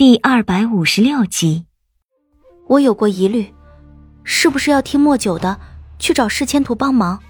[0.00, 1.66] 第二百五十六集，
[2.68, 3.52] 我有过疑虑，
[4.24, 5.60] 是不是要听莫九的
[5.98, 7.20] 去找世千图帮忙？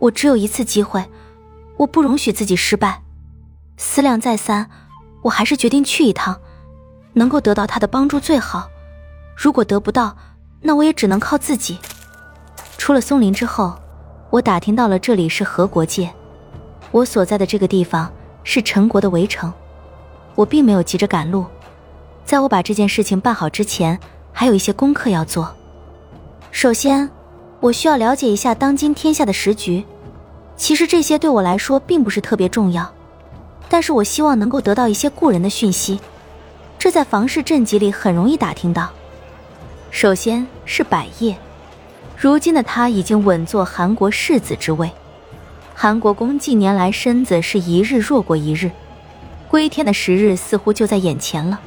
[0.00, 1.08] 我只有一次机会，
[1.76, 3.00] 我不容许自己失败。
[3.76, 4.68] 思量再三，
[5.22, 6.36] 我还是决定去一趟，
[7.12, 8.68] 能够得到他的帮助最好。
[9.36, 10.16] 如果得不到，
[10.62, 11.78] 那我也只能靠自己。
[12.76, 13.72] 出了松林之后，
[14.30, 16.12] 我打听到了这里是何国界，
[16.90, 19.52] 我所在的这个地方是陈国的围城。
[20.34, 21.46] 我并没有急着赶路。
[22.24, 23.98] 在我把这件事情办好之前，
[24.32, 25.54] 还有一些功课要做。
[26.50, 27.08] 首先，
[27.60, 29.84] 我需要了解一下当今天下的时局。
[30.56, 32.90] 其实这些对我来说并不是特别重要，
[33.68, 36.00] 但是我希望能够得到一些故人的讯息。
[36.78, 38.88] 这在房氏镇集里很容易打听到。
[39.90, 41.36] 首先是百叶，
[42.16, 44.90] 如今的他已经稳坐韩国世子之位。
[45.74, 48.70] 韩国公近年来身子是一日弱过一日，
[49.48, 51.60] 归天的时日似乎就在眼前了。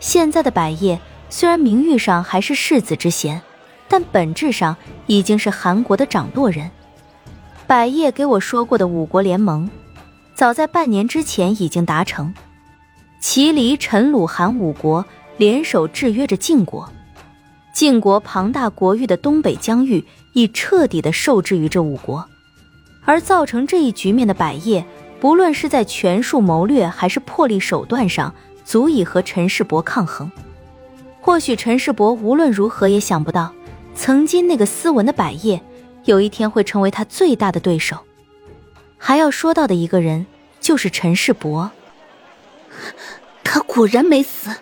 [0.00, 3.42] 现在的百叶虽然名誉上还是世子之贤，
[3.88, 6.70] 但本质上已经是韩国的掌舵人。
[7.66, 9.68] 百叶给我说过的五国联盟，
[10.34, 12.32] 早在半年之前已经达成。
[13.20, 15.04] 齐、黎、陈、鲁、韩五国
[15.36, 16.88] 联手制约着晋国，
[17.74, 22.24] 晋国庞大国域的东北疆域已彻底的受制于这五国，
[23.04, 24.86] 而造成这一局面的百叶，
[25.20, 28.32] 不论是在权术谋略还是魄力手段上。
[28.68, 30.30] 足以和陈世伯抗衡。
[31.22, 33.50] 或许陈世伯无论如何也想不到，
[33.94, 35.58] 曾经那个斯文的百叶，
[36.04, 37.96] 有一天会成为他最大的对手。
[38.98, 40.26] 还要说到的一个人，
[40.60, 41.70] 就是陈世伯。
[43.42, 44.54] 他果然没死。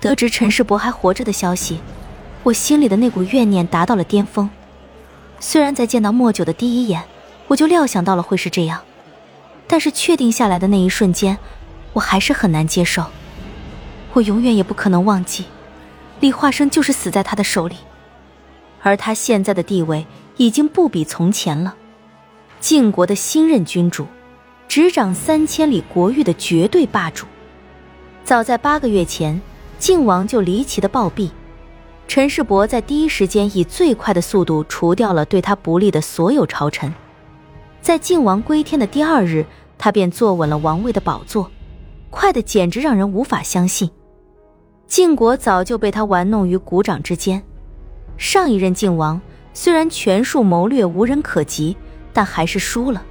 [0.00, 1.80] 得知陈世伯还活着的消息，
[2.42, 4.48] 我心里的那股怨念达到了巅峰。
[5.38, 7.02] 虽然在见到莫九的第一眼，
[7.48, 8.80] 我就料想到了会是这样，
[9.68, 11.36] 但是确定下来的那一瞬间。
[11.92, 13.04] 我还是很难接受，
[14.14, 15.44] 我永远也不可能忘记，
[16.20, 17.76] 李化生就是死在他的手里，
[18.82, 21.74] 而他现在的地位已经不比从前了，
[22.60, 24.06] 晋国的新任君主，
[24.68, 27.26] 执掌三千里国域的绝对霸主。
[28.24, 29.38] 早在八个月前，
[29.78, 31.30] 晋王就离奇的暴毙，
[32.08, 36.94] 陈世伯在第一时间以最快的速度除掉了对他不利的所有朝臣，
[37.82, 39.44] 在晋王归天的第二日，
[39.76, 41.50] 他便坐稳了王位的宝座。
[42.12, 43.90] 快的简直让人无法相信，
[44.86, 47.42] 晋国早就被他玩弄于股掌之间。
[48.18, 49.18] 上一任晋王
[49.54, 51.74] 虽然权术谋略无人可及，
[52.12, 53.02] 但还是输了，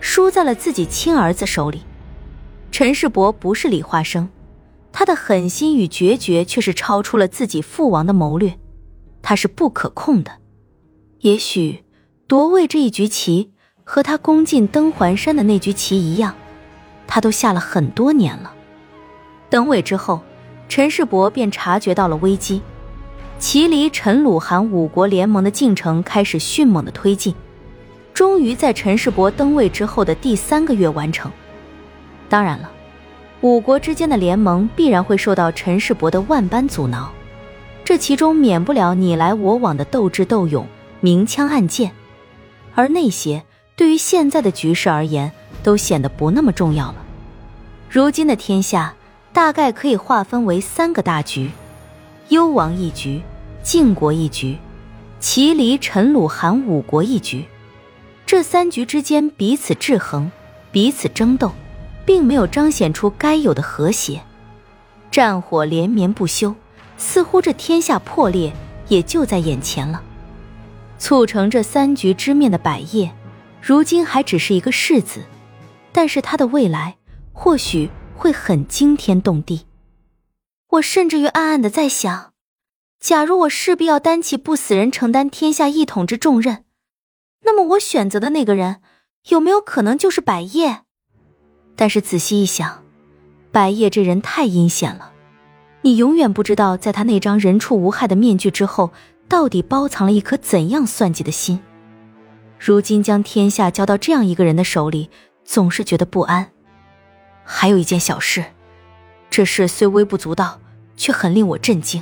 [0.00, 1.82] 输在了自己亲儿子手里。
[2.72, 4.28] 陈世伯不是李化生，
[4.90, 8.58] 他的狠心与决绝却是超出了自己父王的谋略，
[9.20, 10.32] 他是不可控的。
[11.18, 11.84] 也许
[12.26, 13.52] 夺位这一局棋
[13.84, 16.34] 和他攻进登环山的那局棋一样。
[17.10, 18.54] 他都下了很多年了。
[19.50, 20.20] 登位之后，
[20.68, 22.62] 陈世伯便察觉到了危机，
[23.40, 27.34] 齐、黎、陈、鲁、韩五国联盟的进程开始迅猛的推进，
[28.14, 31.30] 终于在陈世伯登位之后的第三个月完成。
[32.28, 32.70] 当然了，
[33.40, 37.10] 五国之间的联盟必然会受到陈世伯的万般阻挠，
[37.84, 40.64] 这其中免不了你来我往的斗智斗勇、
[41.00, 41.90] 明枪暗箭，
[42.76, 43.42] 而那些
[43.74, 45.32] 对于现在的局势而言，
[45.62, 46.96] 都显得不那么重要了。
[47.88, 48.94] 如今的天下
[49.32, 51.50] 大概可以划分为三个大局：
[52.28, 53.22] 幽王一局，
[53.62, 54.58] 晋国一局，
[55.18, 57.44] 齐、黎、陈、鲁、韩五国一局。
[58.26, 60.30] 这三局之间彼此制衡，
[60.70, 61.52] 彼此争斗，
[62.04, 64.22] 并没有彰显出该有的和谐，
[65.10, 66.54] 战火连绵不休，
[66.96, 68.52] 似乎这天下破裂
[68.86, 70.00] 也就在眼前了。
[70.98, 73.12] 促成这三局之面的百叶，
[73.60, 75.22] 如今还只是一个世子。
[75.92, 76.96] 但是他的未来
[77.32, 79.66] 或许会很惊天动地。
[80.70, 82.32] 我甚至于暗暗的在想，
[83.00, 86.64] 假如我势必要担起不死人承担天下一统之重任，
[87.44, 88.80] 那么我选择的那个人
[89.30, 90.82] 有没有可能就是百叶？
[91.74, 92.84] 但是仔细一想，
[93.50, 95.12] 百叶这人太阴险了，
[95.82, 98.92] 你永远不知道在他那张人畜无害的面具之后，
[99.28, 101.60] 到底包藏了一颗怎样算计的心。
[102.58, 105.10] 如今将天下交到这样一个人的手里。
[105.50, 106.52] 总是觉得不安。
[107.42, 108.44] 还有一件小事，
[109.30, 110.60] 这事虽微不足道，
[110.96, 112.00] 却很令我震惊。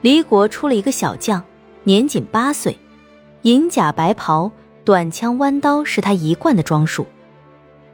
[0.00, 1.44] 离国出了一个小将，
[1.84, 2.76] 年仅八岁，
[3.42, 4.50] 银甲白袍，
[4.84, 7.06] 短枪弯刀是他一贯的装束。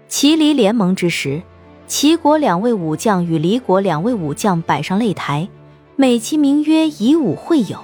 [0.09, 1.43] 齐离联盟之时，
[1.87, 5.47] 齐国两位武将与离国两位武将摆上擂台，
[5.97, 7.79] 美其名曰以武会友。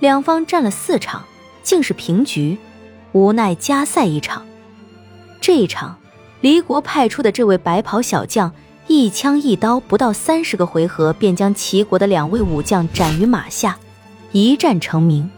[0.00, 1.22] 两方战了四场，
[1.62, 2.58] 竟是平局，
[3.12, 4.44] 无奈加赛一场。
[5.40, 5.98] 这一场，
[6.40, 8.52] 离国派出的这位白袍小将
[8.86, 13.78] 一枪一刀，不到三十个回合，便将齐国的两位武将斩于马下，
[14.32, 15.30] 一战成名。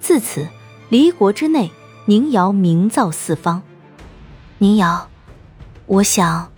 [0.00, 0.48] 自此，
[0.88, 1.70] 离国之内，
[2.06, 3.62] 宁瑶名噪四方。
[4.58, 5.08] 宁瑶，
[5.86, 6.52] 我想，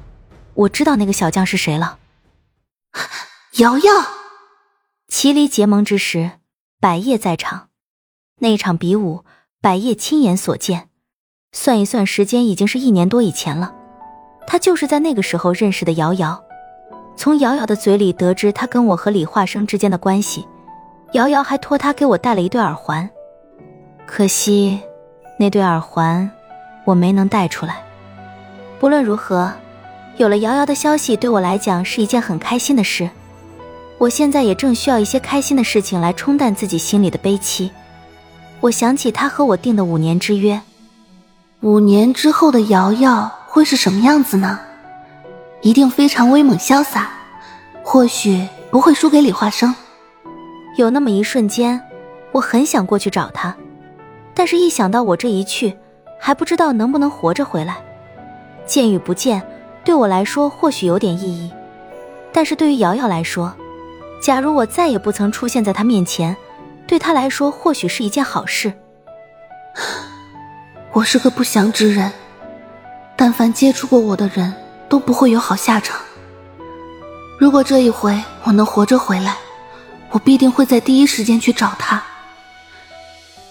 [0.54, 1.98] 我知道那个小将是谁了。
[3.58, 3.92] 瑶瑶，
[5.08, 6.32] 齐离结盟之时，
[6.80, 7.68] 百叶在场。
[8.40, 9.24] 那场比武，
[9.60, 10.90] 百叶亲眼所见。
[11.56, 13.72] 算一算时间，已经是一年多以前了。
[14.44, 16.42] 他就是在那个时候认识的瑶瑶，
[17.16, 20.46] 从瑶瑶的嘴里得知他跟我和李化生之间的关系。
[21.12, 23.08] 瑶瑶还托他给我带了一对耳环，
[24.04, 24.80] 可惜
[25.38, 26.28] 那对耳环
[26.84, 27.82] 我没能带出来。
[28.80, 29.52] 不论如何，
[30.16, 33.08] 有了瑶瑶的消息，对我来讲是一件很开心的事。
[33.98, 37.70] 我现在也正需要一些开心的事情来冲淡自己心里的悲戚。
[38.58, 40.60] 我想起他和我定的五年之约，
[41.64, 43.32] 五年之后的瑶瑶。
[43.46, 44.58] 会是什么样子呢？
[45.62, 47.08] 一定非常威猛潇洒，
[47.82, 49.72] 或许不会输给李化生。
[50.76, 51.80] 有那么一瞬间，
[52.32, 53.54] 我很想过去找他，
[54.34, 55.74] 但是一想到我这一去，
[56.20, 57.76] 还不知道能不能活着回来，
[58.66, 59.40] 见与不见，
[59.84, 61.50] 对我来说或许有点意义，
[62.32, 63.54] 但是对于瑶瑶来说，
[64.20, 66.36] 假如我再也不曾出现在她面前，
[66.88, 68.72] 对她来说或许是一件好事。
[70.94, 72.10] 我是个不祥之人。
[73.16, 74.54] 但凡接触过我的人
[74.88, 76.00] 都不会有好下场。
[77.38, 79.36] 如果这一回我能活着回来，
[80.10, 82.02] 我必定会在第一时间去找他。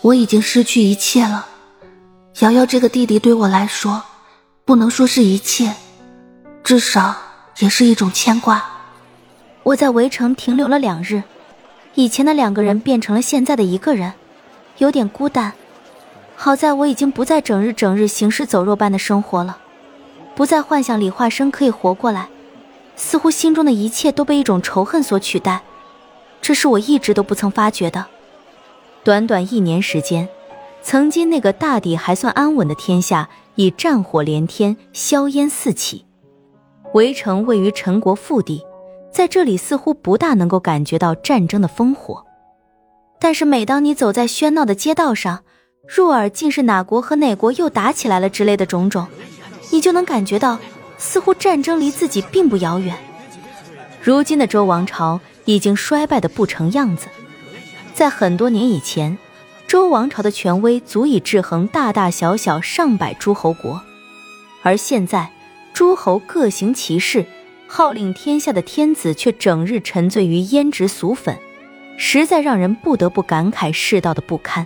[0.02, 1.46] 我已经失去一切了，
[2.40, 4.02] 瑶瑶这个弟弟对我来说，
[4.66, 5.74] 不能说是一切，
[6.64, 7.16] 至少
[7.60, 8.64] 也是一种牵挂。
[9.64, 11.24] 我在围城停留了两日，
[11.96, 14.14] 以前的两个人变成了现在的一个人，
[14.78, 15.54] 有点孤单。
[16.36, 19.58] 好在我已经不再整日整日行尸走肉般的生活了，
[20.36, 22.28] 不再幻想李化生可以活过来，
[22.96, 25.62] 似乎心中的一切都被一种仇恨所取代，
[26.42, 28.06] 这是我一直都不曾发觉的。
[29.04, 30.28] 短短一年时间，
[30.82, 36.06] 曾经那个大抵还算安稳的天下，已战火连天，硝烟四起。
[36.94, 38.64] 围城位于陈国腹地，
[39.12, 42.26] 在这里似乎不大能够感觉到战争的烽火，
[43.20, 45.44] 但是每当你走在喧闹的街道上，
[45.86, 49.06] 入耳竟是哪国和哪国又打起来了之类的种种，
[49.70, 50.58] 你就能感觉到，
[50.98, 52.96] 似乎战争离自己并不遥远。
[54.02, 57.08] 如今的周王朝已经衰败的不成样子，
[57.94, 59.18] 在很多年以前，
[59.68, 63.82] 周王朝的权威足以制衡大大小小上百诸侯国，
[64.62, 65.30] 而现在
[65.74, 67.26] 诸侯各行其事，
[67.68, 71.38] 号令天下的天子却整日沉醉于胭脂俗粉，
[71.98, 74.66] 实在让人不得不感慨世道的不堪。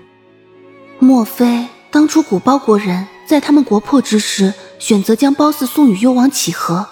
[0.99, 6.87] 莫非当初古包国人在他们国破之时，选择将褒姒送与幽王乞和，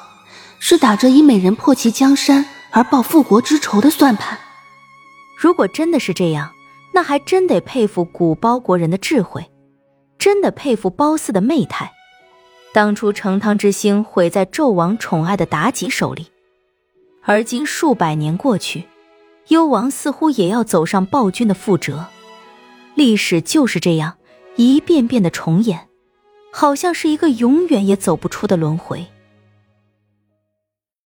[0.60, 4.38] 是打着以美人破其江山而报复国之仇的算盘？
[5.36, 6.52] 如果真的是这样，
[6.94, 9.50] 那还真得佩服古包国人的智慧，
[10.20, 11.92] 真的佩服褒姒的媚态。
[12.74, 16.28] 当初成汤之星毁在纣王宠爱的妲己手里，
[17.24, 18.86] 而今数百年过去，
[19.48, 22.06] 幽王似乎也要走上暴君的覆辙。
[22.96, 24.18] 历史就是这样，
[24.56, 25.90] 一遍遍的重演，
[26.52, 29.06] 好像是一个永远也走不出的轮回。